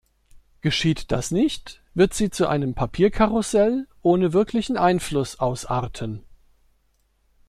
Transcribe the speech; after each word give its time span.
Geschieht 0.61 1.11
das 1.11 1.29
nicht, 1.29 1.83
wird 1.93 2.15
sie 2.15 2.31
zu 2.31 2.47
einem 2.47 2.73
Papierkarussell 2.73 3.87
ohne 4.01 4.33
wirklichen 4.33 4.75
Einfluss 4.75 5.39
ausarten. 5.39 6.23